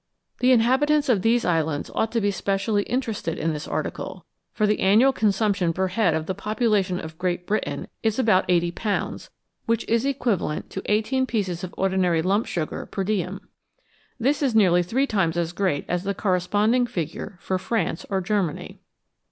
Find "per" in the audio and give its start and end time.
5.73-5.89, 12.87-13.03